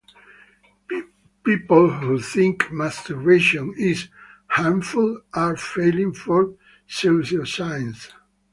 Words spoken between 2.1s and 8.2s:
think masturbation is harmful are falling for pseudoscience.